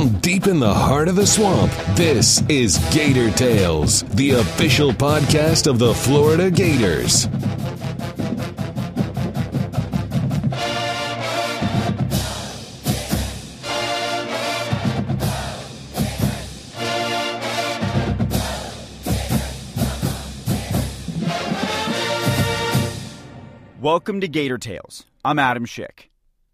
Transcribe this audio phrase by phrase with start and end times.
[0.00, 5.66] From deep in the heart of the swamp, this is Gator Tales, the official podcast
[5.66, 7.28] of the Florida Gators.
[23.82, 25.04] Welcome to Gator Tales.
[25.22, 26.09] I'm Adam Schick.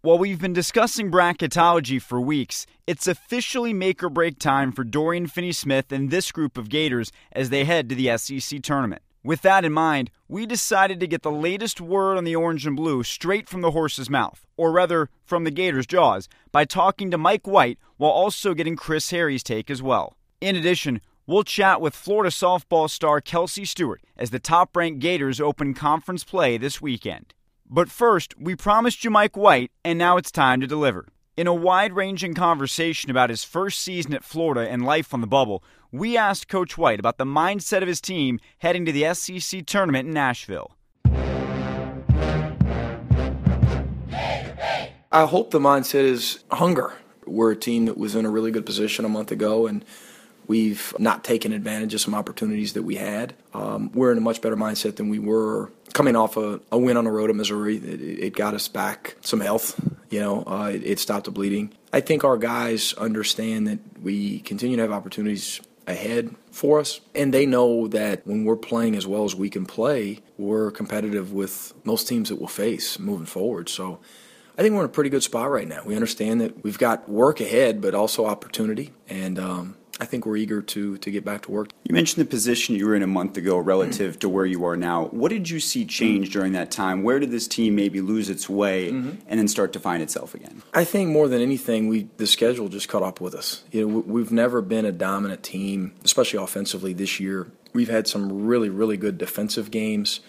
[0.07, 5.27] While we've been discussing bracketology for weeks, it's officially make or break time for Dorian
[5.27, 9.01] Finney Smith and this group of Gators as they head to the SEC tournament.
[9.21, 12.73] With that in mind, we decided to get the latest word on the orange and
[12.73, 17.17] blue straight from the horse's mouth, or rather, from the Gators' jaws, by talking to
[17.17, 20.15] Mike White while also getting Chris Harry's take as well.
[20.39, 25.41] In addition, we'll chat with Florida softball star Kelsey Stewart as the top ranked Gators
[25.41, 27.33] open conference play this weekend.
[27.69, 31.09] But first, we promised you Mike White, and now it's time to deliver.
[31.35, 35.27] In a wide ranging conversation about his first season at Florida and life on the
[35.27, 39.65] bubble, we asked Coach White about the mindset of his team heading to the SEC
[39.65, 40.77] tournament in Nashville.
[45.11, 46.93] I hope the mindset is hunger.
[47.25, 49.83] We're a team that was in a really good position a month ago, and
[50.47, 53.33] we've not taken advantage of some opportunities that we had.
[53.53, 56.95] Um, we're in a much better mindset than we were coming off a, a win
[56.95, 59.79] on the road at Missouri, it, it, got us back some health.
[60.11, 61.73] You know, uh, it, it, stopped the bleeding.
[61.91, 67.33] I think our guys understand that we continue to have opportunities ahead for us, and
[67.33, 71.73] they know that when we're playing as well as we can play, we're competitive with
[71.83, 73.67] most teams that we'll face moving forward.
[73.69, 73.99] So.
[74.59, 75.83] I think we're in a pretty good spot right now.
[75.85, 80.37] We understand that we've got work ahead, but also opportunity, and um, I think we're
[80.37, 81.69] eager to to get back to work.
[81.83, 84.19] You mentioned the position you were in a month ago relative mm-hmm.
[84.19, 85.05] to where you are now.
[85.05, 87.03] What did you see change during that time?
[87.03, 89.19] Where did this team maybe lose its way mm-hmm.
[89.27, 90.61] and then start to find itself again?
[90.73, 93.63] I think more than anything, we the schedule just caught up with us.
[93.71, 97.47] You know, we've never been a dominant team, especially offensively this year.
[97.73, 100.19] We've had some really really good defensive games.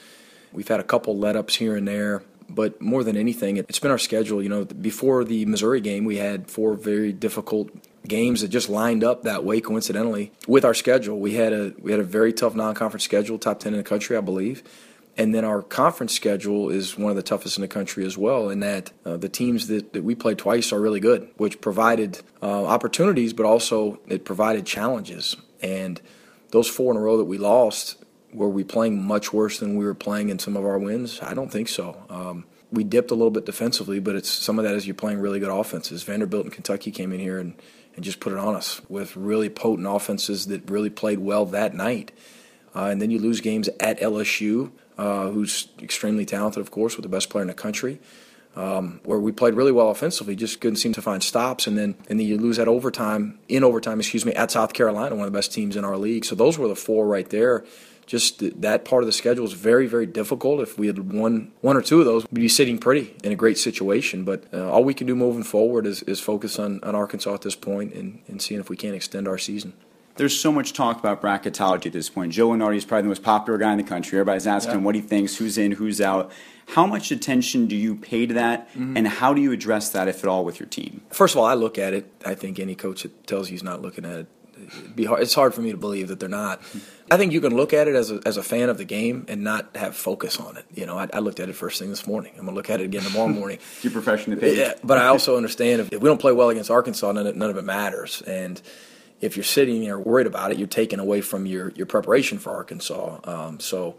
[0.53, 3.91] We've had a couple let ups here and there but more than anything, it's been
[3.91, 4.43] our schedule.
[4.43, 7.69] You know, before the Missouri game, we had four very difficult
[8.09, 11.19] games that just lined up that way coincidentally with our schedule.
[11.19, 14.17] We had a we had a very tough non-conference schedule, top 10 in the country,
[14.17, 14.63] I believe.
[15.19, 18.51] And then our conference schedule is one of the toughest in the country as well,
[18.51, 22.21] in that uh, the teams that, that we played twice are really good, which provided
[22.41, 25.37] uh, opportunities, but also it provided challenges.
[25.61, 26.01] And
[26.51, 27.97] those four in a row that we lost,
[28.33, 31.21] were we playing much worse than we were playing in some of our wins?
[31.21, 32.01] I don't think so.
[32.09, 35.19] Um, we dipped a little bit defensively, but it's some of that is you're playing
[35.19, 36.05] really good offenses.
[36.05, 37.55] Vanderbilt and Kentucky came in here and
[37.99, 41.75] and just put it on us with really potent offenses that really played well that
[41.75, 42.13] night.
[42.73, 47.03] Uh, and then you lose games at LSU, uh, who's extremely talented, of course, with
[47.03, 47.99] the best player in the country.
[48.55, 51.97] Um, where we played really well offensively, just couldn't seem to find stops, and then
[52.09, 55.33] and then you lose that overtime in overtime, excuse me, at South Carolina, one of
[55.33, 56.25] the best teams in our league.
[56.25, 57.65] So those were the four right there
[58.09, 60.61] just that part of the schedule is very, very difficult.
[60.61, 63.37] If we had won one or two of those, we'd be sitting pretty in a
[63.37, 64.25] great situation.
[64.25, 67.43] But uh, all we can do moving forward is, is focus on, on Arkansas at
[67.43, 69.75] this point and, and seeing if we can't extend our season
[70.17, 72.33] there's so much talk about bracketology at this point.
[72.33, 74.19] Joe Lunardi is probably the most popular guy in the country.
[74.19, 74.79] Everybody's asking yeah.
[74.79, 76.33] him what he thinks, who's in, who's out.
[76.67, 78.97] How much attention do you pay to that, mm-hmm.
[78.97, 81.03] and how do you address that, if at all, with your team?
[81.11, 82.11] First of all, I look at it.
[82.27, 84.27] I think any coach that tells you he's not looking at it
[84.95, 86.61] be hard, it's hard for me to believe that they're not.
[87.11, 89.25] I think you can look at it as a, as a fan of the game
[89.29, 90.65] and not have focus on it.
[90.75, 92.33] You know, I, I looked at it first thing this morning.
[92.39, 93.59] I'm gonna look at it again tomorrow morning.
[93.83, 94.59] Your profession opinion.
[94.59, 97.37] Yeah, but I also understand if, if we don't play well against Arkansas, none of,
[97.37, 98.23] none of it matters.
[98.23, 98.61] And
[99.21, 102.51] if you're sitting there worried about it, you're taking away from your your preparation for
[102.53, 103.21] Arkansas.
[103.25, 103.97] Um, so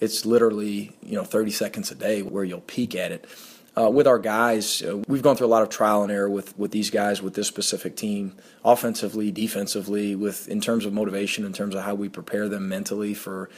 [0.00, 3.26] it's literally you know 30 seconds a day where you'll peek at it
[3.76, 6.58] uh, with our guys, uh, we've gone through a lot of trial and error with,
[6.58, 11.52] with these guys, with this specific team, offensively, defensively, with in terms of motivation, in
[11.52, 13.48] terms of how we prepare them mentally for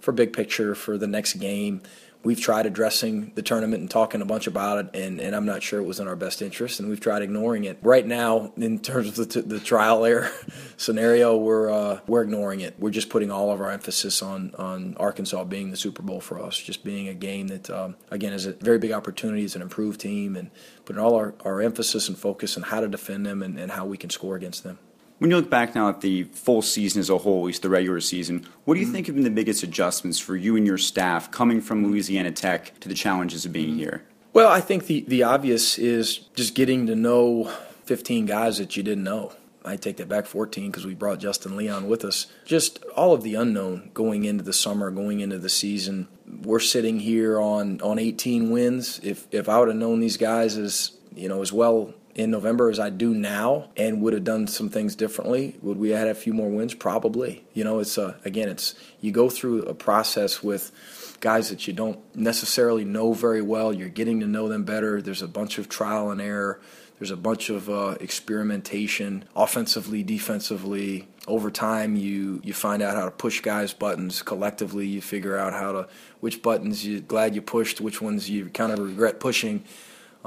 [0.00, 1.82] for big picture for the next game
[2.24, 5.62] we've tried addressing the tournament and talking a bunch about it, and, and I'm not
[5.62, 7.78] sure it was in our best interest, and we've tried ignoring it.
[7.82, 10.30] Right now, in terms of the, t- the trial error
[10.76, 12.74] scenario, we're uh, we're ignoring it.
[12.78, 16.40] We're just putting all of our emphasis on on Arkansas being the Super Bowl for
[16.40, 19.44] us, just being a game that um, again is a very big opportunity.
[19.44, 20.50] as an improved team, and
[20.84, 23.84] putting all our, our emphasis and focus on how to defend them and, and how
[23.84, 24.78] we can score against them.
[25.18, 27.68] When you look back now at the full season as a whole, at least the
[27.68, 28.94] regular season, what do you mm-hmm.
[28.94, 32.78] think have been the biggest adjustments for you and your staff coming from Louisiana Tech
[32.80, 34.04] to the challenges of being here?
[34.32, 37.52] Well, I think the, the obvious is just getting to know
[37.86, 39.32] 15 guys that you didn't know.
[39.64, 42.26] I take that back 14 because we brought Justin Leon with us.
[42.44, 46.06] Just all of the unknown going into the summer, going into the season.
[46.42, 49.00] We're sitting here on, on 18 wins.
[49.02, 52.68] If if I would have known these guys as you know as well in November
[52.68, 55.56] as I do now, and would have done some things differently.
[55.62, 56.74] Would we have had a few more wins?
[56.74, 57.44] Probably.
[57.54, 60.72] You know, it's a, again, it's you go through a process with
[61.20, 63.72] guys that you don't necessarily know very well.
[63.72, 65.00] You're getting to know them better.
[65.00, 66.60] There's a bunch of trial and error.
[66.98, 71.06] There's a bunch of uh, experimentation, offensively, defensively.
[71.28, 74.22] Over time, you you find out how to push guys' buttons.
[74.22, 75.88] Collectively, you figure out how to
[76.18, 79.62] which buttons you're glad you pushed, which ones you kind of regret pushing.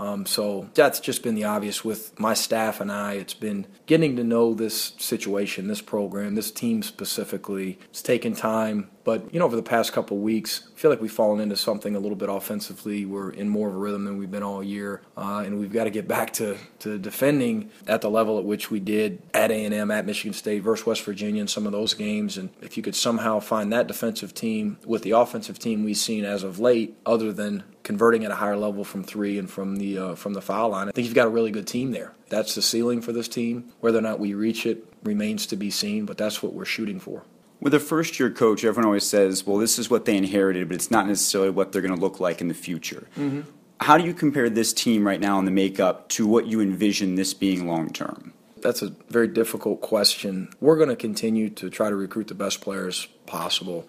[0.01, 3.13] Um, so that's just been the obvious with my staff and I.
[3.13, 7.77] It's been getting to know this situation, this program, this team specifically.
[7.91, 11.11] It's taken time, but you know, over the past couple weeks, I feel like we've
[11.11, 13.05] fallen into something a little bit offensively.
[13.05, 15.85] We're in more of a rhythm than we've been all year, uh, and we've got
[15.85, 19.91] to get back to, to defending at the level at which we did at A&M,
[19.91, 22.37] at Michigan State versus West Virginia, in some of those games.
[22.37, 26.25] And if you could somehow find that defensive team with the offensive team we've seen
[26.25, 29.97] as of late, other than converting at a higher level from three and from the
[29.97, 30.87] uh, from the foul line.
[30.87, 32.13] I think you've got a really good team there.
[32.29, 33.73] That's the ceiling for this team.
[33.79, 36.99] Whether or not we reach it remains to be seen, but that's what we're shooting
[36.99, 37.23] for.
[37.61, 40.75] With a first year coach, everyone always says, well, this is what they inherited, but
[40.75, 43.07] it's not necessarily what they're going to look like in the future.
[43.15, 43.41] Mm-hmm.
[43.79, 47.15] How do you compare this team right now in the makeup to what you envision
[47.15, 48.33] this being long term?
[48.57, 50.49] That's a very difficult question.
[50.59, 53.87] We're going to continue to try to recruit the best players possible.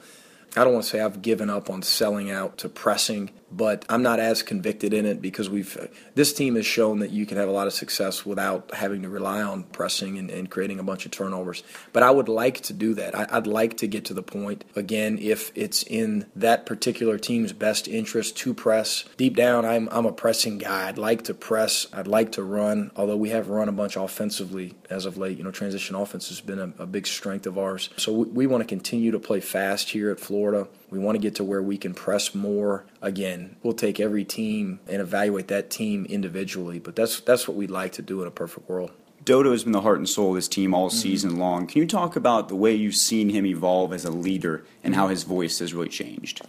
[0.57, 4.03] I don't want to say I've given up on selling out to pressing but I'm
[4.03, 5.77] not as convicted in it because we've
[6.15, 9.09] this team has shown that you can have a lot of success without having to
[9.09, 11.63] rely on pressing and, and creating a bunch of turnovers.
[11.93, 13.15] But I would like to do that.
[13.15, 17.53] I, would like to get to the point again if it's in that particular team's
[17.53, 19.05] best interest to press.
[19.17, 20.89] Deep down, I'm I'm a pressing guy.
[20.89, 21.87] I'd like to press.
[21.93, 22.91] I'd like to run.
[22.97, 25.37] Although we have run a bunch offensively as of late.
[25.37, 27.91] You know, transition offense has been a, a big strength of ours.
[27.97, 30.42] So we, we want to continue to play fast here at Florida.
[30.91, 32.85] We want to get to where we can press more.
[33.01, 37.71] Again, we'll take every team and evaluate that team individually, but that's that's what we'd
[37.71, 38.91] like to do in a perfect world.
[39.25, 40.97] Dodo has been the heart and soul of this team all mm-hmm.
[40.97, 41.67] season long.
[41.67, 45.09] Can you talk about the way you've seen him evolve as a leader and how
[45.09, 46.43] his voice has really changed?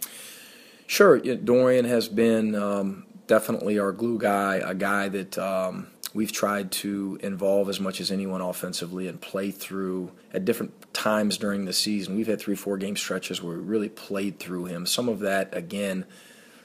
[0.86, 1.18] Sure.
[1.18, 7.18] Dorian has been um, definitely our glue guy, a guy that um, we've tried to
[7.22, 12.16] involve as much as anyone offensively and play through at different times during the season.
[12.16, 14.86] We've had three, four game stretches where we really played through him.
[14.86, 16.06] Some of that, again,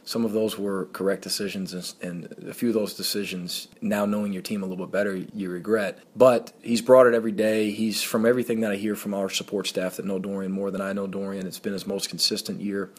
[0.06, 4.42] some of those were correct decisions, and, a few of those decisions, now knowing your
[4.42, 6.00] team a little bit better, you regret.
[6.16, 7.72] But he's brought it every day.
[7.72, 10.82] He's from everything that I hear from our support staff that know Dorian more than
[10.82, 11.46] I know Dorian.
[11.46, 12.92] It's been his most consistent year.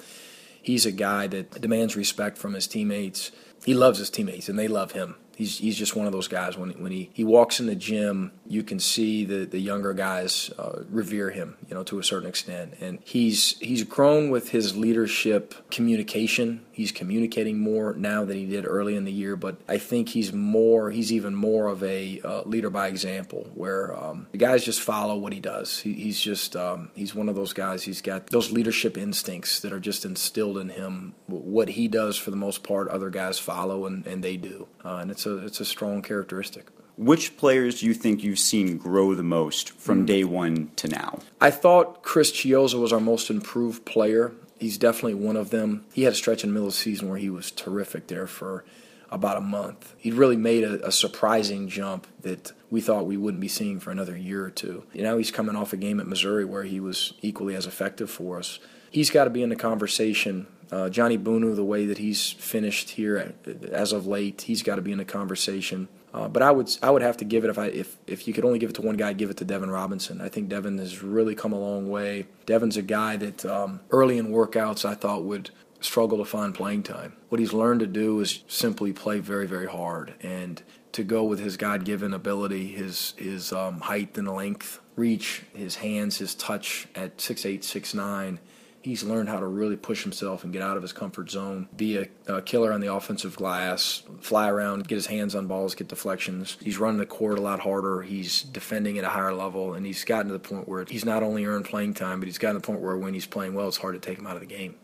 [0.63, 3.33] He's a guy that demands respect from his teammates.
[3.65, 6.57] He loves his teammates, and they love him he's he's just one of those guys.
[6.57, 10.51] When when he, he walks in the gym, you can see the the younger guys
[10.59, 12.75] uh, revere him, you know, to a certain extent.
[12.81, 16.65] And he's he's grown with his leadership communication.
[16.73, 19.37] He's communicating more now than he did early in the year.
[19.37, 23.97] But I think he's more he's even more of a uh, leader by example, where
[23.97, 25.79] um, the guys just follow what he does.
[25.81, 27.83] He, he's just um, he's one of those guys.
[27.83, 31.15] He's got those leadership instincts that are just instilled in him.
[31.27, 34.69] What he does for the most part, other guys follow, and, and they do.
[34.85, 36.67] Uh, and it's a it's a strong characteristic.
[36.97, 40.07] Which players do you think you've seen grow the most from mm.
[40.07, 41.21] day one to now?
[41.41, 44.33] I thought Chris Chiozza was our most improved player.
[44.59, 45.87] He's definitely one of them.
[45.95, 48.27] He had a stretch in the middle of the season where he was terrific there
[48.27, 48.65] for
[49.11, 49.95] about a month.
[49.99, 53.91] He really made a, a, surprising jump that we thought we wouldn't be seeing for
[53.91, 54.85] another year or two.
[54.93, 58.11] You know, he's coming off a game at Missouri where he was equally as effective
[58.11, 58.61] for us.
[58.91, 62.91] He's got to be in the conversation uh, John Egbunu, the way that he's finished
[62.91, 63.35] here
[63.73, 65.89] as of late, he's got to be in the conversation.
[66.13, 68.35] Uh, but I would I would have to give it if I if if you
[68.35, 70.21] could only give it to one guy, give it to Devin Robinson.
[70.21, 72.27] I think Devin has really come a long way.
[72.47, 76.83] Devin's a guy that um, early in workouts I thought would struggle to find playing
[76.83, 77.15] time.
[77.29, 81.39] What he's learned to do is simply play very very hard and to go with
[81.39, 87.21] his God-given ability, his his um, height and length, reach, his hands, his touch at
[87.21, 88.41] six eight six nine
[88.83, 91.99] he's learned how to really push himself and get out of his comfort zone, be
[91.99, 95.89] a, a, killer on the offensive glass, fly around, get his hands on balls, get
[95.89, 96.57] deflections.
[96.63, 98.03] He's running the court a lot harder.
[98.03, 101.23] He's defending at a higher level, and he's gotten to the point where he's not
[101.23, 103.69] only earned playing time, but he's gotten to the point where when he's playing well,
[103.69, 104.77] it's hard to take him out of the game.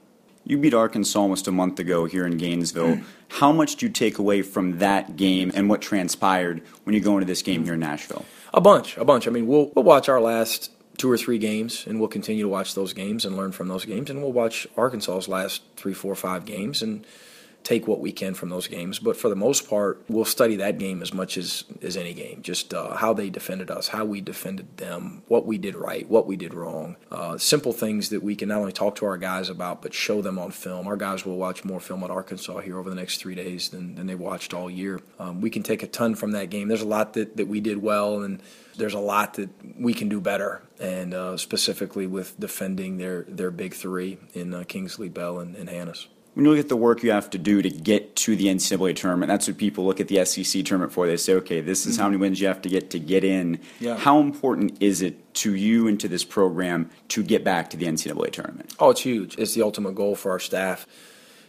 [0.45, 3.01] You beat Arkansas almost a month ago here in Gainesville.
[3.29, 7.15] How much do you take away from that game and what transpired when you go
[7.15, 8.25] into this game here in Nashville?
[8.55, 9.27] A bunch, a bunch.
[9.27, 12.49] I mean, we'll, we'll watch our last two or three games, and we'll continue to
[12.49, 14.11] watch those games and learn from those games.
[14.11, 17.07] And we'll watch Arkansas's last three, four, five games and
[17.67, 19.01] take what we can from those games.
[19.01, 22.41] But for the most part, we'll study that game as much as, as any game.
[22.41, 26.29] Just uh, how they defended us, how we defended them, what we did right, what
[26.29, 26.95] we did wrong.
[27.11, 30.23] Uh, simple things that we can not only talk to our guys about, but show
[30.23, 30.87] them on film.
[30.87, 33.97] Our guys will watch more film at Arkansas here over the next three days than,
[33.97, 35.01] than they've watched all year.
[35.19, 36.69] Um, we can take a ton from that game.
[36.69, 38.41] There's a lot that, that we did well, and
[38.77, 43.51] there's a lot that we can do better, and uh, specifically with defending their, their
[43.51, 46.07] big three in uh, Kingsley, Bell, and, and Hannahs
[46.37, 48.95] when you look at the work you have to do to get to the NCAA
[48.95, 51.07] tournament, that's what people look at the SEC tournament for.
[51.07, 52.03] They say, okay, this is mm-hmm.
[52.03, 53.59] how many wins you have to get to get in.
[53.81, 53.97] Yeah.
[53.97, 57.87] How important is it to you and to this program to get back to the
[57.87, 58.75] NCAA tournament?
[58.79, 59.39] Oh, it's huge.
[59.39, 60.87] It's the ultimate goal for our staff.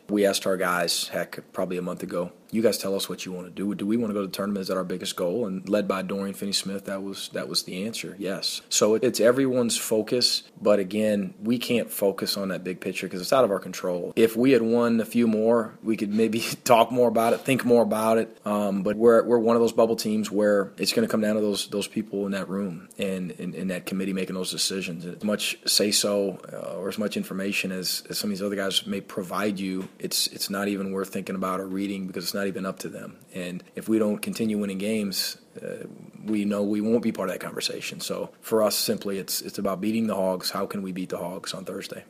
[0.07, 3.31] We asked our guys, heck, probably a month ago, you guys tell us what you
[3.31, 3.73] want to do.
[3.75, 4.61] Do we want to go to the tournament?
[4.61, 5.45] Is that our biggest goal?
[5.45, 8.15] And led by Dorian Finney-Smith, that was that was the answer.
[8.19, 8.61] Yes.
[8.69, 13.33] So it's everyone's focus, but again, we can't focus on that big picture because it's
[13.33, 14.13] out of our control.
[14.15, 17.65] If we had won a few more, we could maybe talk more about it, think
[17.65, 18.37] more about it.
[18.45, 21.35] Um, but we're we're one of those bubble teams where it's going to come down
[21.35, 25.05] to those those people in that room and in that committee making those decisions.
[25.05, 28.55] As much say so uh, or as much information as, as some of these other
[28.55, 32.33] guys may provide you, it's it's not even worth thinking about or reading because it's
[32.37, 33.17] not even up to them.
[33.33, 35.87] And if we don't continue winning games, uh,
[36.23, 37.99] we know we won't be part of that conversation.
[37.99, 40.51] So for us, simply, it's it's about beating the Hogs.
[40.51, 42.05] How can we beat the Hogs on Thursday?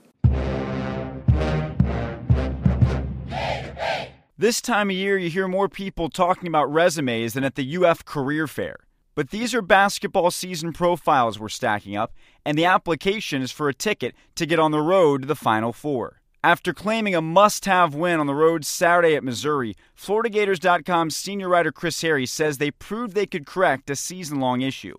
[4.39, 8.05] This time of year, you hear more people talking about resumes than at the UF
[8.05, 8.75] Career Fair.
[9.15, 12.13] But these are basketball season profiles we're stacking up,
[12.45, 15.73] and the application is for a ticket to get on the road to the Final
[15.73, 16.16] Four.
[16.43, 21.71] After claiming a must have win on the road Saturday at Missouri, FloridaGators.com senior writer
[21.71, 24.95] Chris Harry says they proved they could correct a season long issue.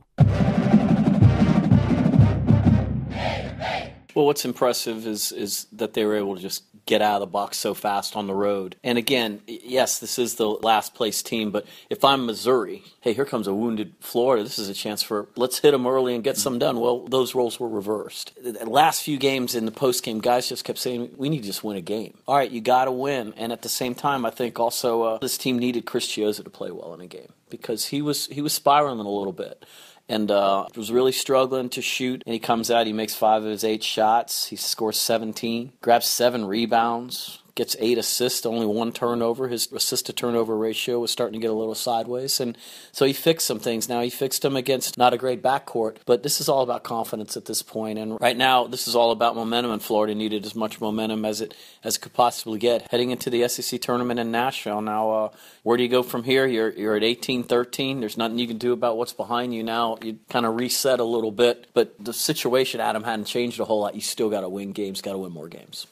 [4.14, 7.26] Well, what's impressive is is that they were able to just get out of the
[7.26, 8.74] box so fast on the road.
[8.82, 13.26] And again, yes, this is the last place team, but if I'm Missouri, hey, here
[13.26, 14.42] comes a wounded Florida.
[14.42, 16.80] This is a chance for let's hit them early and get some done.
[16.80, 18.32] Well, those roles were reversed.
[18.42, 21.46] The last few games in the post game, guys just kept saying, "We need to
[21.46, 23.34] just win a game." All right, you got to win.
[23.36, 26.50] And at the same time, I think also uh, this team needed Chris Chiozza to
[26.50, 29.64] play well in a game because he was he was spiraling a little bit
[30.08, 32.22] and uh, was really struggling to shoot.
[32.26, 34.46] And he comes out, he makes five of his eight shots.
[34.46, 39.48] He scores 17, grabs seven rebounds, gets eight assists, only one turnover.
[39.48, 42.38] His assist to turnover ratio was starting to get a little sideways.
[42.38, 42.56] And
[42.92, 43.88] so he fixed some things.
[43.88, 47.36] Now he fixed them against not a great backcourt, but this is all about confidence
[47.36, 47.98] at this point.
[47.98, 51.40] And right now, this is all about momentum, and Florida needed as much momentum as
[51.40, 54.80] it as it could possibly get heading into the SEC tournament in Nashville.
[54.80, 55.28] Now, uh,
[55.64, 56.46] where do you go from here?
[56.46, 57.98] You're you're at 18-13.
[57.98, 59.98] There's nothing you can do about what's behind you now.
[60.00, 63.80] You kind of reset a little bit, but the situation, Adam, hadn't changed a whole
[63.80, 63.96] lot.
[63.96, 65.88] You still got to win games, got to win more games.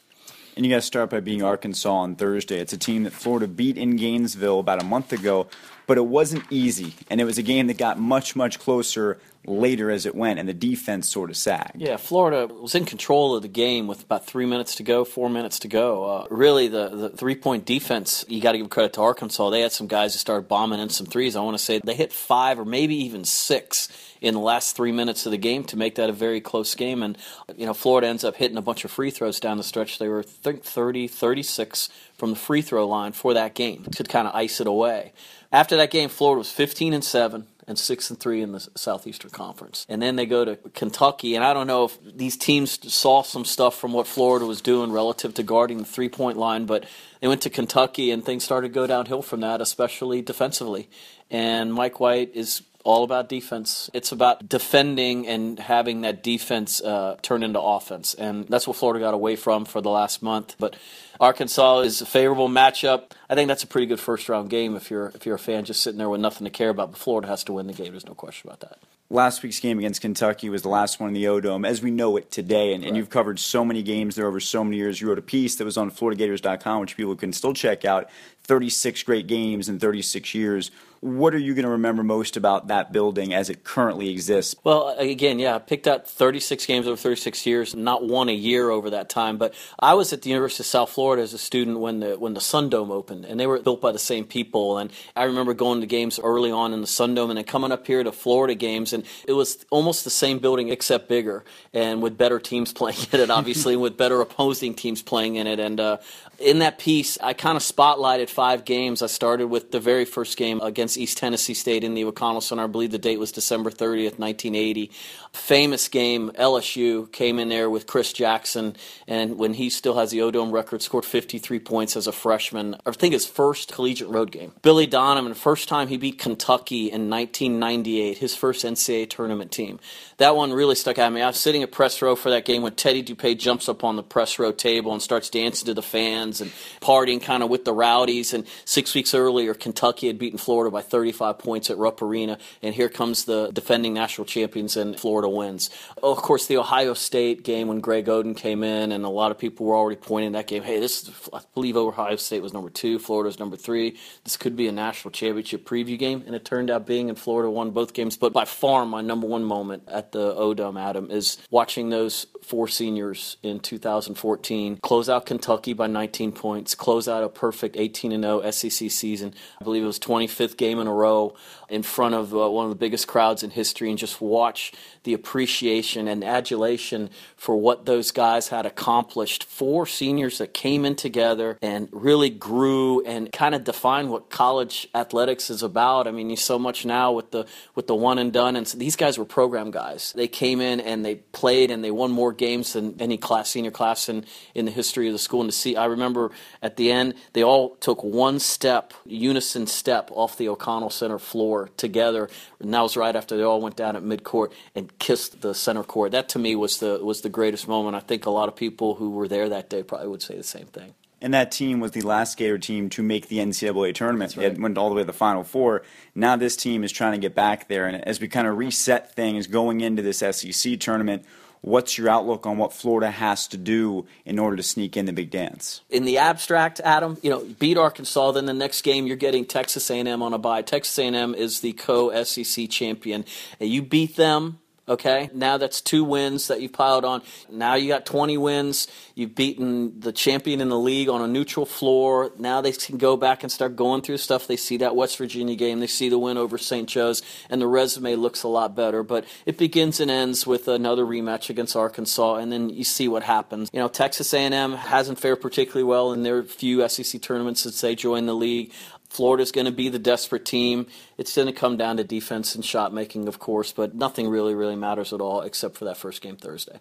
[0.57, 2.57] And you guys start by beating Arkansas on Thursday.
[2.57, 5.45] It's a team that Florida beat in Gainesville about a month ago,
[5.87, 6.93] but it wasn't easy.
[7.09, 10.47] And it was a game that got much, much closer later as it went, and
[10.47, 11.77] the defense sort of sagged.
[11.77, 15.29] Yeah, Florida was in control of the game with about three minutes to go, four
[15.29, 16.03] minutes to go.
[16.03, 19.49] Uh, really, the, the three point defense, you got to give credit to Arkansas.
[19.49, 21.35] They had some guys who started bombing in some threes.
[21.35, 23.87] I want to say they hit five or maybe even six
[24.19, 27.03] in the last three minutes of the game to make that a very close game.
[27.03, 27.17] And,
[27.55, 29.99] you know, Florida ends up hitting a bunch of free throws down the stretch.
[29.99, 34.03] They were, I think, 30, 36 from the free throw line for that game to
[34.03, 35.13] kind of ice it away.
[35.51, 39.29] After that game, Florida was 15 and 7 and six and three in the Southeastern
[39.29, 39.85] Conference.
[39.89, 43.43] And then they go to Kentucky, and I don't know if these teams saw some
[43.43, 46.85] stuff from what Florida was doing relative to guarding the three point line, but
[47.19, 50.89] they went to Kentucky and things started to go downhill from that, especially defensively.
[51.29, 53.89] And Mike White is all about defense.
[53.93, 59.03] It's about defending and having that defense uh, turn into offense, and that's what Florida
[59.03, 60.55] got away from for the last month.
[60.57, 60.77] But
[61.19, 63.11] Arkansas is a favorable matchup.
[63.29, 65.65] I think that's a pretty good first round game if you're if you're a fan
[65.65, 66.91] just sitting there with nothing to care about.
[66.91, 67.91] But Florida has to win the game.
[67.91, 68.79] There's no question about that.
[69.09, 71.91] Last week's game against Kentucky was the last one in the O Dome, as we
[71.91, 72.73] know it today.
[72.73, 74.99] And, and, you've covered so many games there over so many years.
[74.99, 78.09] You wrote a piece that was on FloridaGators.com, which people can still check out.
[78.47, 80.71] 36 great games in 36 years.
[80.99, 84.55] What are you going to remember most about that building as it currently exists?
[84.63, 88.71] Well, again, yeah, I picked out 36 games over 36 years, not one a year
[88.71, 89.37] over that time.
[89.37, 92.33] But I was at the University of South Florida as a student when the when
[92.33, 94.79] the Sun Dome opened, and they were built by the same people.
[94.79, 97.71] And I remember going to games early on in the Sun Dome, and then coming
[97.71, 102.01] up here to Florida games And it was almost the same building except bigger and
[102.01, 105.59] with better teams playing in it, obviously, with better opposing teams playing in it.
[105.59, 105.97] And uh,
[106.39, 109.01] in that piece, I kind of spotlighted five games.
[109.01, 112.65] I started with the very first game against East Tennessee State in the O'Connell Center.
[112.65, 114.91] I believe the date was December 30th, 1980.
[115.33, 118.75] Famous game, LSU came in there with Chris Jackson,
[119.07, 122.75] and when he still has the O'Dome record, scored 53 points as a freshman.
[122.85, 124.51] I think his first collegiate road game.
[124.61, 129.79] Billy Donovan, first time he beat Kentucky in 1998, his first NCAA tournament team.
[130.17, 131.23] That one really stuck out me.
[131.23, 133.95] I was sitting at press row for that game when Teddy Dupay jumps up on
[133.95, 136.51] the press row table and starts dancing to the fans and
[136.81, 138.26] partying kind of with the rowdies.
[138.33, 142.73] And six weeks earlier, Kentucky had beaten Florida by 35 points at Rupp Arena, and
[142.73, 145.69] here comes the defending national champions, and Florida wins.
[146.01, 149.31] Oh, of course, the Ohio State game when Greg Oden came in, and a lot
[149.31, 150.63] of people were already pointing that game.
[150.63, 153.97] Hey, this is, I believe Ohio State was number two, Florida was number three.
[154.23, 157.49] This could be a national championship preview game, and it turned out being, and Florida
[157.49, 158.17] won both games.
[158.17, 162.67] But by far, my number one moment at the O'Dome, Adam, is watching those four
[162.67, 168.49] seniors in 2014 close out Kentucky by 19 points, close out a perfect 18 0
[168.51, 169.33] SEC season.
[169.59, 171.35] I believe it was 25th game in a row
[171.69, 174.71] in front of uh, one of the biggest crowds in history, and just watch
[175.03, 179.43] the appreciation and adulation for what those guys had accomplished.
[179.43, 184.87] Four seniors that came in together and really grew and kind of defined what college
[184.95, 186.07] athletics is about.
[186.07, 187.45] I mean, you so much now with the
[187.75, 190.13] with the one and done, and so these guys were program guys.
[190.13, 193.71] They came in and they played and they won more games than any class senior
[193.71, 195.41] class in in the history of the school.
[195.41, 200.09] And to see, I remember at the end they all took one step, unison step
[200.11, 202.29] off the O'Connell Center floor together.
[202.59, 205.83] And that was right after they all went down at midcourt and kissed the center
[205.83, 206.11] court.
[206.11, 207.95] That to me was the was the greatest moment.
[207.95, 210.43] I think a lot of people who were there that day probably would say the
[210.43, 210.93] same thing.
[211.19, 214.37] And that team was the last Gator team to make the NCAA tournament.
[214.37, 214.51] Right.
[214.51, 215.81] It went all the way to the Final Four.
[216.13, 217.87] Now this team is trying to get back there.
[217.87, 221.25] And as we kind of reset things going into this SEC tournament,
[221.61, 225.13] what's your outlook on what Florida has to do in order to sneak in the
[225.13, 225.81] big dance?
[225.89, 228.31] in the abstract, Adam, you know, beat Arkansas.
[228.31, 230.61] Then the next game, you're getting Texas A&M on a bye.
[230.61, 233.25] Texas A&M is the co-SEC champion.
[233.59, 234.59] And you beat them.
[234.89, 237.21] Okay, now that's two wins that you've piled on.
[237.49, 238.87] Now you got 20 wins.
[239.15, 242.31] You've beaten the champion in the league on a neutral floor.
[242.39, 244.47] Now they can go back and start going through stuff.
[244.47, 245.81] They see that West Virginia game.
[245.81, 246.87] They see the win over St.
[246.87, 249.03] Joe's, and the resume looks a lot better.
[249.03, 253.23] But it begins and ends with another rematch against Arkansas, and then you see what
[253.23, 253.69] happens.
[253.73, 257.93] You know, Texas A&M hasn't fared particularly well in their few SEC tournaments since they
[257.93, 258.71] joined the league.
[259.09, 260.87] Florida's going to be the desperate team.
[261.17, 264.53] It's going to come down to defense and shot making, of course, but nothing really,
[264.53, 266.79] really matters at all except for that first game Thursday.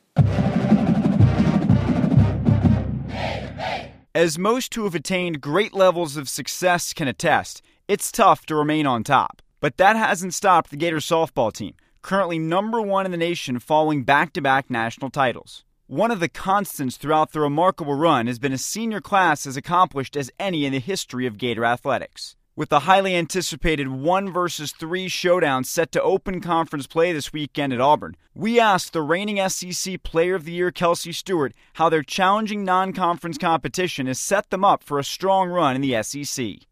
[4.14, 8.86] As most who have attained great levels of success can attest, it's tough to remain
[8.86, 9.42] on top.
[9.60, 14.04] But that hasn't stopped the Gators softball team, currently number one in the nation following
[14.04, 15.65] back to back national titles.
[15.88, 20.16] One of the constants throughout the remarkable run has been a senior class as accomplished
[20.16, 22.34] as any in the history of Gator athletics.
[22.56, 27.72] With the highly anticipated 1 versus 3 showdown set to open conference play this weekend
[27.72, 32.02] at Auburn, we asked the reigning SEC Player of the Year Kelsey Stewart how their
[32.02, 36.66] challenging non conference competition has set them up for a strong run in the SEC.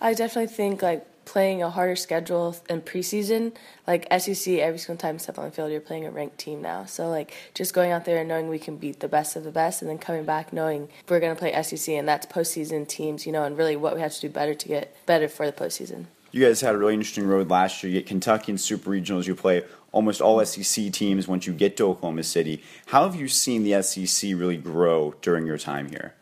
[0.00, 3.52] I definitely think like playing a harder schedule in preseason,
[3.86, 6.62] like SEC, every single time you step on the field, you're playing a ranked team
[6.62, 6.84] now.
[6.84, 9.50] So like just going out there and knowing we can beat the best of the
[9.50, 13.32] best, and then coming back knowing we're gonna play SEC, and that's postseason teams, you
[13.32, 16.06] know, and really what we have to do better to get better for the postseason.
[16.32, 17.92] You guys had a really interesting road last year.
[17.92, 19.28] You get Kentucky and Super Regionals.
[19.28, 22.60] You play almost all SEC teams once you get to Oklahoma City.
[22.86, 26.14] How have you seen the SEC really grow during your time here?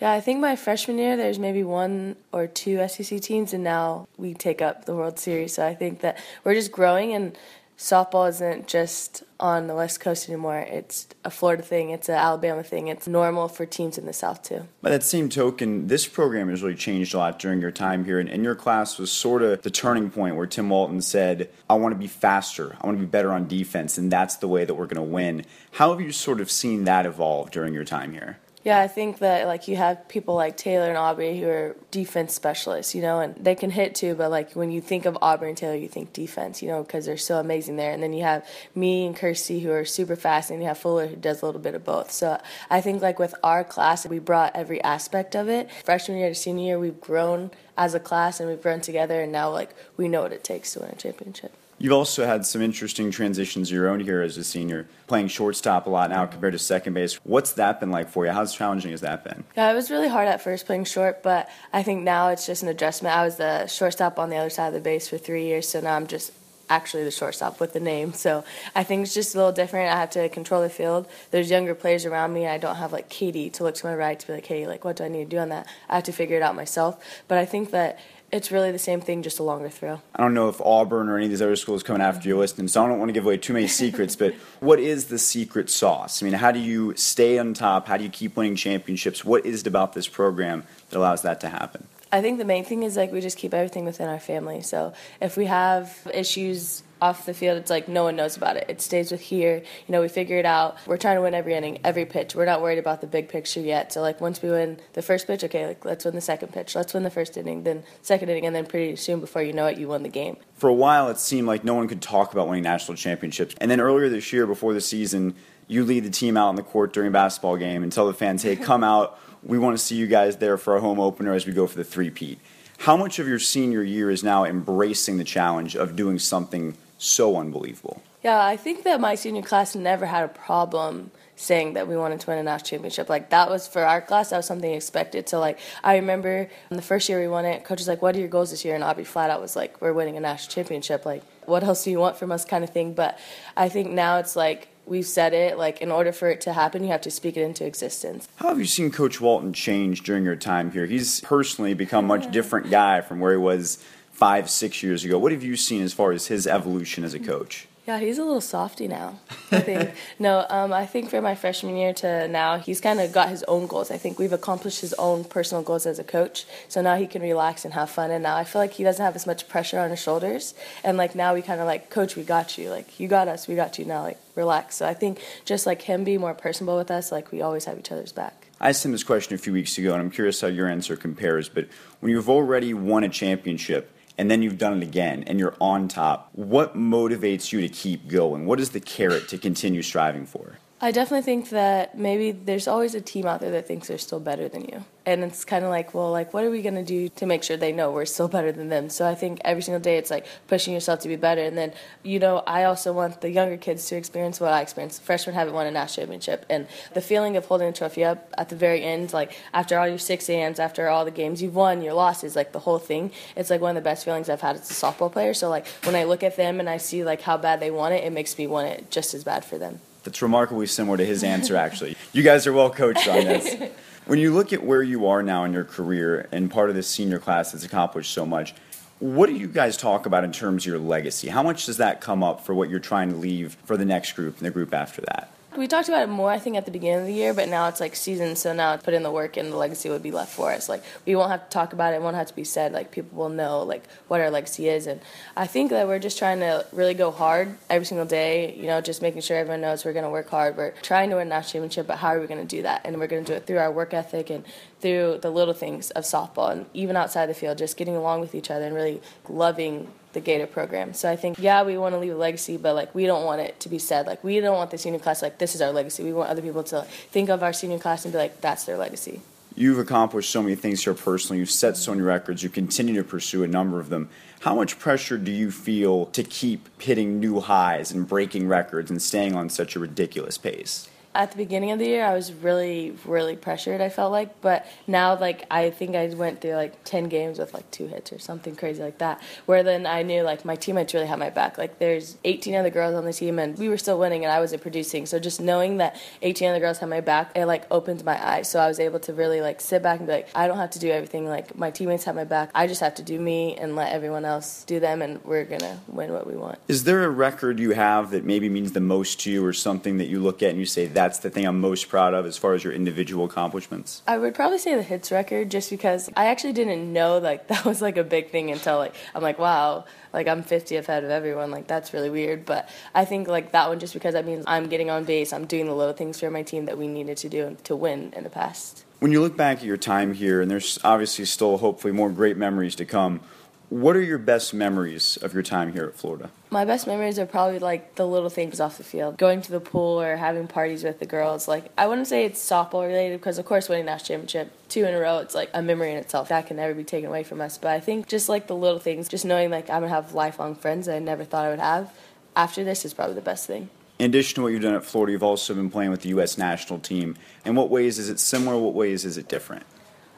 [0.00, 4.06] Yeah, I think my freshman year there's maybe one or two SEC teams, and now
[4.18, 5.54] we take up the World Series.
[5.54, 7.36] So I think that we're just growing, and
[7.78, 10.58] softball isn't just on the West Coast anymore.
[10.58, 11.90] It's a Florida thing.
[11.90, 12.88] It's an Alabama thing.
[12.88, 14.66] It's normal for teams in the South too.
[14.82, 18.18] By that same token, this program has really changed a lot during your time here,
[18.18, 21.74] and, and your class was sort of the turning point where Tim Walton said, I
[21.74, 24.66] want to be faster, I want to be better on defense, and that's the way
[24.66, 25.46] that we're going to win.
[25.72, 28.38] How have you sort of seen that evolve during your time here?
[28.66, 32.34] Yeah, I think that like you have people like Taylor and Aubree who are defense
[32.34, 34.16] specialists, you know, and they can hit too.
[34.16, 37.06] But like when you think of Aubree and Taylor, you think defense, you know, because
[37.06, 37.92] they're so amazing there.
[37.92, 41.06] And then you have me and Kirsty who are super fast, and you have Fuller
[41.06, 42.10] who does a little bit of both.
[42.10, 45.70] So I think like with our class, we brought every aspect of it.
[45.84, 49.30] Freshman year to senior year, we've grown as a class and we've grown together, and
[49.30, 51.52] now like we know what it takes to win a championship.
[51.78, 55.86] You've also had some interesting transitions of your own here as a senior, playing shortstop
[55.86, 57.14] a lot now compared to second base.
[57.22, 58.32] What's that been like for you?
[58.32, 59.44] How challenging has that been?
[59.56, 62.62] Yeah, it was really hard at first playing short, but I think now it's just
[62.62, 63.14] an adjustment.
[63.14, 65.80] I was the shortstop on the other side of the base for three years, so
[65.80, 66.32] now I'm just
[66.68, 68.12] actually the shortstop with the name.
[68.12, 69.92] So I think it's just a little different.
[69.92, 71.06] I have to control the field.
[71.30, 72.46] There's younger players around me.
[72.46, 74.84] I don't have like Katie to look to my right to be like, hey, like
[74.84, 75.66] what do I need to do on that?
[75.88, 77.02] I have to figure it out myself.
[77.28, 77.98] But I think that
[78.32, 80.00] it's really the same thing, just a longer throw.
[80.14, 82.68] I don't know if Auburn or any of these other schools coming after you listening,
[82.68, 85.70] so I don't want to give away too many secrets, but what is the secret
[85.70, 86.22] sauce?
[86.22, 87.86] I mean, how do you stay on top?
[87.86, 89.24] How do you keep winning championships?
[89.24, 91.86] What is it about this program that allows that to happen?
[92.12, 94.62] I think the main thing is like we just keep everything within our family.
[94.62, 98.66] So if we have issues off the field, it's like no one knows about it.
[98.68, 99.56] It stays with here.
[99.86, 100.76] You know, we figure it out.
[100.86, 102.34] We're trying to win every inning, every pitch.
[102.34, 103.92] We're not worried about the big picture yet.
[103.92, 106.74] So like once we win the first pitch, okay, like let's win the second pitch.
[106.74, 109.66] Let's win the first inning, then second inning, and then pretty soon before you know
[109.66, 110.36] it, you won the game.
[110.54, 113.54] For a while, it seemed like no one could talk about winning national championships.
[113.60, 115.34] And then earlier this year, before the season,
[115.68, 118.14] you lead the team out on the court during a basketball game and tell the
[118.14, 119.18] fans, "Hey, come out.
[119.42, 121.76] We want to see you guys there for a home opener as we go for
[121.76, 122.38] the three-peat."
[122.78, 127.36] How much of your senior year is now embracing the challenge of doing something so
[127.36, 128.02] unbelievable?
[128.22, 132.18] Yeah, I think that my senior class never had a problem saying that we wanted
[132.18, 133.08] to win a national championship.
[133.08, 135.28] Like that was for our class, that was something expected.
[135.28, 138.18] So like I remember the first year we won it, coach was like, "What are
[138.18, 141.04] your goals this year?" And Aubree flat out was like, "We're winning a national championship."
[141.04, 142.94] Like, what else do you want from us, kind of thing.
[142.94, 143.18] But
[143.56, 145.58] I think now it's like we've said it.
[145.58, 148.28] Like in order for it to happen, you have to speak it into existence.
[148.36, 150.86] How have you seen Coach Walton change during your time here?
[150.86, 153.84] He's personally become a much different guy from where he was
[154.16, 155.18] five, six years ago.
[155.18, 157.68] What have you seen as far as his evolution as a coach?
[157.86, 159.20] Yeah, he's a little softy now.
[159.52, 163.12] I think no, um, I think from my freshman year to now, he's kind of
[163.12, 163.92] got his own goals.
[163.92, 167.22] I think we've accomplished his own personal goals as a coach, so now he can
[167.22, 168.10] relax and have fun.
[168.10, 170.54] And now I feel like he doesn't have as much pressure on his shoulders.
[170.82, 172.70] And like now we kind of like, coach, we got you.
[172.70, 173.84] Like you got us, we got you.
[173.84, 174.74] Now like relax.
[174.76, 177.78] So I think just like him being more personable with us, like we always have
[177.78, 178.48] each other's back.
[178.60, 180.96] I asked him this question a few weeks ago, and I'm curious how your answer
[180.96, 181.48] compares.
[181.48, 181.68] But
[182.00, 185.88] when you've already won a championship and then you've done it again and you're on
[185.88, 188.46] top, what motivates you to keep going?
[188.46, 190.58] What is the carrot to continue striving for?
[190.78, 194.20] I definitely think that maybe there's always a team out there that thinks they're still
[194.20, 194.84] better than you.
[195.06, 197.44] And it's kind of like, well, like, what are we going to do to make
[197.44, 198.90] sure they know we're still better than them?
[198.90, 201.40] So I think every single day it's like pushing yourself to be better.
[201.40, 205.02] And then, you know, I also want the younger kids to experience what I experienced.
[205.02, 206.44] Freshmen haven't won a national championship.
[206.50, 209.88] And the feeling of holding a trophy up at the very end, like after all
[209.88, 213.12] your 6 a.m.s, after all the games you've won, your losses, like the whole thing,
[213.34, 215.32] it's like one of the best feelings I've had as a softball player.
[215.32, 217.94] So, like, when I look at them and I see, like, how bad they want
[217.94, 219.80] it, it makes me want it just as bad for them.
[220.06, 221.96] That's remarkably similar to his answer, actually.
[222.12, 223.54] you guys are well coached on this.
[224.06, 226.86] When you look at where you are now in your career and part of this
[226.86, 228.54] senior class that's accomplished so much,
[229.00, 231.28] what do you guys talk about in terms of your legacy?
[231.28, 234.12] How much does that come up for what you're trying to leave for the next
[234.12, 235.32] group and the group after that?
[235.56, 237.68] We talked about it more, I think, at the beginning of the year, but now
[237.68, 240.10] it's like season, so now it's put in the work and the legacy would be
[240.10, 240.68] left for us.
[240.68, 242.72] Like we won't have to talk about it, it won't have to be said.
[242.72, 245.00] Like people will know like what our legacy is, and
[245.34, 248.54] I think that we're just trying to really go hard every single day.
[248.54, 250.58] You know, just making sure everyone knows we're going to work hard.
[250.58, 252.82] We're trying to win a national championship, but how are we going to do that?
[252.84, 254.44] And we're going to do it through our work ethic and
[254.80, 258.34] through the little things of softball, and even outside the field, just getting along with
[258.34, 260.94] each other and really loving the Gator program.
[260.94, 263.42] So I think, yeah, we want to leave a legacy, but like we don't want
[263.42, 264.06] it to be said.
[264.06, 266.02] Like we don't want the senior class like this is our legacy.
[266.02, 268.78] We want other people to think of our senior class and be like that's their
[268.78, 269.20] legacy.
[269.54, 271.38] You've accomplished so many things here personally.
[271.38, 272.42] You've set so many records.
[272.42, 274.08] You continue to pursue a number of them.
[274.40, 279.00] How much pressure do you feel to keep hitting new highs and breaking records and
[279.00, 280.88] staying on such a ridiculous pace?
[281.16, 283.80] At the beginning of the year, I was really, really pressured.
[283.80, 287.54] I felt like, but now, like, I think I went through like ten games with
[287.54, 289.22] like two hits or something crazy like that.
[289.46, 291.56] Where then I knew like my teammates really had my back.
[291.56, 294.40] Like, there's 18 other girls on the team, and we were still winning, and I
[294.40, 295.06] wasn't producing.
[295.06, 298.50] So just knowing that 18 other girls had my back, it like opened my eyes.
[298.50, 300.70] So I was able to really like sit back and be like, I don't have
[300.70, 301.26] to do everything.
[301.26, 302.50] Like my teammates have my back.
[302.54, 305.80] I just have to do me and let everyone else do them, and we're gonna
[305.88, 306.58] win what we want.
[306.68, 309.96] Is there a record you have that maybe means the most to you, or something
[309.96, 312.26] that you look at and you say that that's the thing I'm most proud of
[312.26, 314.02] as far as your individual accomplishments?
[314.08, 317.64] I would probably say the hits record just because I actually didn't know like that
[317.64, 321.10] was like a big thing until like I'm like wow like I'm 50th ahead of
[321.10, 324.44] everyone like that's really weird but I think like that one just because that means
[324.48, 327.18] I'm getting on base I'm doing the little things for my team that we needed
[327.18, 328.84] to do to win in the past.
[328.98, 332.36] When you look back at your time here and there's obviously still hopefully more great
[332.36, 333.20] memories to come
[333.68, 336.30] What are your best memories of your time here at Florida?
[336.48, 339.60] My best memories are probably like the little things off the field, going to the
[339.60, 341.48] pool or having parties with the girls.
[341.48, 344.94] Like I wouldn't say it's softball related because of course winning national championship two in
[344.94, 347.40] a row, it's like a memory in itself that can never be taken away from
[347.40, 347.58] us.
[347.58, 350.54] But I think just like the little things, just knowing like I'm gonna have lifelong
[350.54, 351.92] friends that I never thought I would have
[352.36, 353.68] after this is probably the best thing.
[353.98, 356.36] In addition to what you've done at Florida, you've also been playing with the U.S.
[356.36, 357.16] national team.
[357.46, 358.58] In what ways is it similar?
[358.58, 359.64] What ways is it different?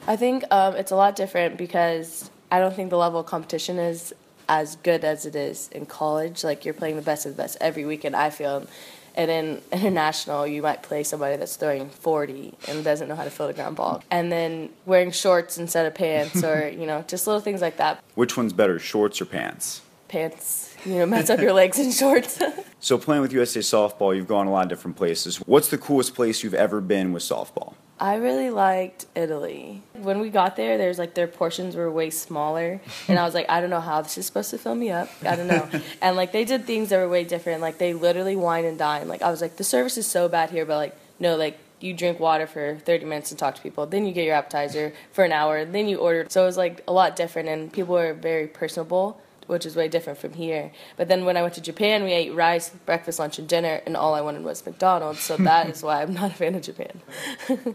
[0.06, 3.78] I think um, it's a lot different because I don't think the level of competition
[3.78, 4.12] is
[4.48, 6.44] as good as it is in college.
[6.44, 8.16] Like you're playing the best of the best every weekend.
[8.16, 8.66] I feel.
[9.14, 13.30] And in international, you might play somebody that's throwing 40 and doesn't know how to
[13.30, 14.02] field a ground ball.
[14.10, 18.02] And then wearing shorts instead of pants, or, you know, just little things like that.
[18.14, 19.82] Which one's better, shorts or pants?
[20.06, 22.40] Pants, you know, mess up your legs in shorts.
[22.80, 25.36] so, playing with USA Softball, you've gone a lot of different places.
[25.38, 27.74] What's the coolest place you've ever been with softball?
[28.00, 29.82] I really liked Italy.
[29.94, 33.46] When we got there, there's like their portions were way smaller, and I was like,
[33.48, 35.08] I don't know how this is supposed to fill me up.
[35.22, 35.68] I don't know.
[36.02, 37.60] and like they did things that were way different.
[37.60, 39.08] Like they literally wine and dine.
[39.08, 41.94] Like I was like, the service is so bad here, but like no, like you
[41.94, 43.86] drink water for 30 minutes and talk to people.
[43.86, 45.64] Then you get your appetizer for an hour.
[45.64, 46.26] Then you order.
[46.28, 49.88] So it was like a lot different, and people were very personable which is way
[49.88, 50.70] different from here.
[50.96, 53.96] But then when I went to Japan, we ate rice, breakfast, lunch, and dinner, and
[53.96, 55.20] all I wanted was McDonald's.
[55.20, 57.00] So that is why I'm not a fan of Japan.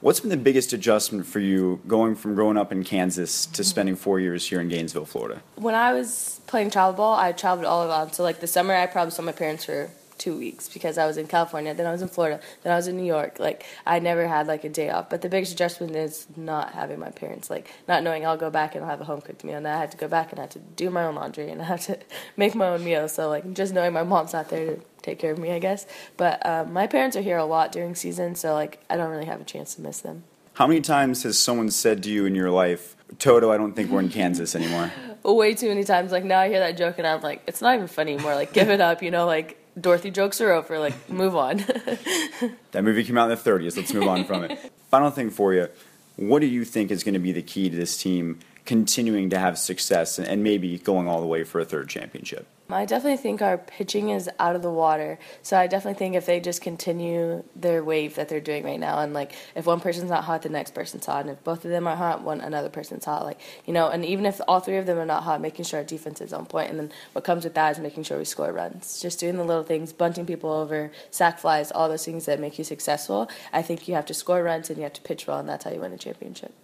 [0.00, 3.62] What's been the biggest adjustment for you going from growing up in Kansas to mm-hmm.
[3.62, 5.42] spending four years here in Gainesville, Florida?
[5.54, 8.12] When I was playing travel ball, I traveled all around.
[8.12, 9.90] So like the summer, I probably saw my parents for
[10.22, 12.86] two weeks because I was in California, then I was in Florida, then I was
[12.86, 13.40] in New York.
[13.40, 15.10] Like I never had like a day off.
[15.10, 18.76] But the biggest adjustment is not having my parents, like not knowing I'll go back
[18.76, 19.56] and I'll have a home cooked meal.
[19.56, 21.60] And I had to go back and I had to do my own laundry and
[21.60, 21.98] I had to
[22.36, 23.08] make my own meal.
[23.08, 25.86] So like just knowing my mom's not there to take care of me, I guess.
[26.16, 29.26] But um, my parents are here a lot during season, so like I don't really
[29.26, 30.22] have a chance to miss them.
[30.54, 33.90] How many times has someone said to you in your life, Toto, I don't think
[33.90, 34.92] we're in Kansas anymore?
[35.24, 36.12] Way too many times.
[36.12, 38.34] Like now I hear that joke and I'm like, it's not even funny anymore.
[38.34, 40.78] Like give it up, you know, like Dorothy jokes are over.
[40.78, 41.56] Like, move on.
[42.72, 43.76] that movie came out in the 30s.
[43.76, 44.72] Let's move on from it.
[44.90, 45.68] Final thing for you.
[46.16, 49.38] What do you think is going to be the key to this team continuing to
[49.38, 52.46] have success and maybe going all the way for a third championship?
[52.72, 55.18] I definitely think our pitching is out of the water.
[55.42, 58.98] So I definitely think if they just continue their wave that they're doing right now,
[58.98, 61.70] and like if one person's not hot, the next person's hot, and if both of
[61.70, 63.24] them are hot, one another person's hot.
[63.24, 65.80] Like you know, and even if all three of them are not hot, making sure
[65.80, 68.24] our defense is on point, and then what comes with that is making sure we
[68.24, 69.00] score runs.
[69.00, 72.58] Just doing the little things, bunting people over, sac flies, all those things that make
[72.58, 73.28] you successful.
[73.52, 75.64] I think you have to score runs and you have to pitch well, and that's
[75.64, 76.54] how you win a championship.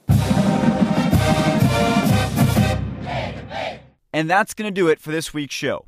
[4.13, 5.88] And that's going to do it for this week's show.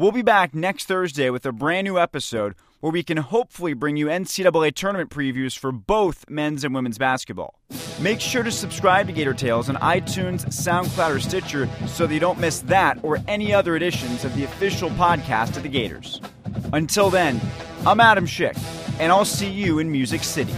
[0.00, 3.98] We'll be back next Thursday with a brand new episode where we can hopefully bring
[3.98, 7.60] you NCAA tournament previews for both men's and women's basketball.
[8.00, 12.18] Make sure to subscribe to Gator Tales on iTunes, SoundCloud, or Stitcher so that you
[12.18, 16.18] don't miss that or any other editions of the official podcast of the Gators.
[16.72, 17.38] Until then,
[17.84, 18.56] I'm Adam Schick,
[18.98, 20.54] and I'll see you in Music City.